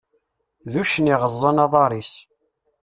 D 0.71 0.73
uccen 0.81 1.11
iɣeẓẓan 1.13 1.57
aḍar-is. 1.65 2.13